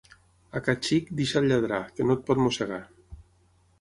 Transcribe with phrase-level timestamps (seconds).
[0.59, 2.85] A ca xic, deixa'l lladrar, que no et pot mossegar.